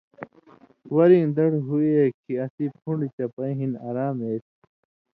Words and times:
وریں 0.95 1.25
دڑ 1.35 1.51
ہُوگے 1.65 2.05
کھیں 2.19 2.39
اسیں 2.43 2.71
پُھݩڈہۡ 2.81 3.13
چپَیں 3.15 3.55
ہِن 3.57 3.71
آرام 3.87 4.15
اےتھی۔ 4.25 4.53